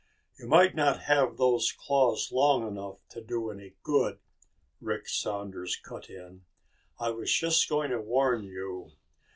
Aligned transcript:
"You 0.39 0.47
might 0.47 0.73
not 0.73 1.01
have 1.03 1.37
those 1.37 1.71
claws 1.71 2.31
long 2.31 2.67
enough 2.67 3.07
to 3.09 3.21
do 3.21 3.51
any 3.51 3.75
good," 3.83 4.17
Rick 4.81 5.07
Saunders 5.07 5.75
cut 5.75 6.09
in. 6.09 6.41
"I 6.99 7.11
was 7.11 7.31
just 7.31 7.69
going 7.69 7.91
to 7.91 8.01
warn 8.01 8.43
you. 8.43 8.93